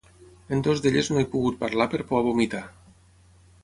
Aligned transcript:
En 0.55 0.63
dues 0.67 0.81
d'elles 0.85 1.11
no 1.13 1.21
he 1.25 1.29
pogut 1.35 1.61
parlar 1.61 1.89
per 1.95 2.03
por 2.09 2.23
a 2.23 2.25
vomitar. 2.31 2.67